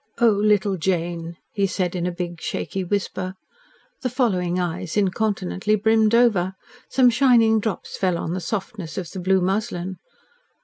[0.17, 3.35] "Oh, little Jane!" he said in a big, shaky whisper.
[4.01, 6.55] The following eyes incontinently brimmed over.
[6.89, 9.97] Some shining drops fell on the softness of the blue muslin.